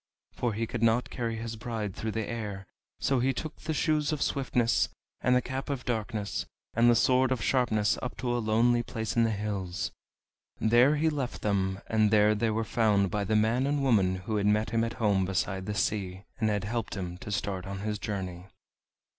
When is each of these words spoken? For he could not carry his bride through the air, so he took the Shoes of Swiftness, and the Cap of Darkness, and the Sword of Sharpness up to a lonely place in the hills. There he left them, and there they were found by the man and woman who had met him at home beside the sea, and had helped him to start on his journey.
For 0.31 0.53
he 0.53 0.65
could 0.65 0.81
not 0.81 1.11
carry 1.11 1.35
his 1.35 1.55
bride 1.55 1.95
through 1.95 2.13
the 2.13 2.27
air, 2.27 2.65
so 2.99 3.19
he 3.19 3.33
took 3.33 3.55
the 3.57 3.71
Shoes 3.71 4.11
of 4.11 4.19
Swiftness, 4.23 4.89
and 5.21 5.35
the 5.35 5.43
Cap 5.43 5.69
of 5.69 5.85
Darkness, 5.85 6.47
and 6.73 6.89
the 6.89 6.95
Sword 6.95 7.31
of 7.31 7.43
Sharpness 7.43 7.99
up 8.01 8.17
to 8.17 8.35
a 8.35 8.39
lonely 8.39 8.81
place 8.81 9.15
in 9.15 9.25
the 9.25 9.29
hills. 9.29 9.91
There 10.59 10.95
he 10.95 11.11
left 11.11 11.43
them, 11.43 11.81
and 11.85 12.09
there 12.09 12.33
they 12.33 12.49
were 12.49 12.63
found 12.63 13.11
by 13.11 13.23
the 13.25 13.35
man 13.35 13.67
and 13.67 13.83
woman 13.83 14.15
who 14.15 14.37
had 14.37 14.47
met 14.47 14.71
him 14.71 14.83
at 14.83 14.93
home 14.93 15.23
beside 15.23 15.67
the 15.67 15.75
sea, 15.75 16.23
and 16.39 16.49
had 16.49 16.63
helped 16.63 16.97
him 16.97 17.19
to 17.19 17.31
start 17.31 17.67
on 17.67 17.81
his 17.81 17.99
journey. 17.99 18.47